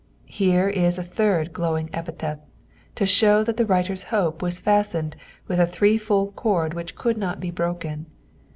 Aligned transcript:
'''Here 0.25 0.67
is 0.67 0.97
a 0.97 1.03
third 1.03 1.53
glowing 1.53 1.87
epithet, 1.93 2.39
to 2.95 3.05
show 3.05 3.43
that 3.43 3.57
the 3.57 3.67
writer's 3.67 4.05
hope 4.05 4.41
was 4.41 4.59
fastened 4.59 5.15
with 5.47 5.59
a 5.59 5.67
threefold 5.67 6.35
cord 6.35 6.73
i^ch 6.73 6.95
could 6.95 7.19
not 7.19 7.39
be 7.39 7.51
broken. 7.51 8.07